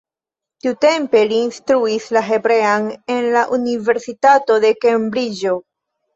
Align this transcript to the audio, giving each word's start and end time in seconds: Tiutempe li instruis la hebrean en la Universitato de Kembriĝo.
Tiutempe 0.65 1.19
li 1.31 1.37
instruis 1.47 2.07
la 2.17 2.23
hebrean 2.31 2.89
en 3.17 3.29
la 3.37 3.45
Universitato 3.59 4.59
de 4.67 4.75
Kembriĝo. 4.89 5.55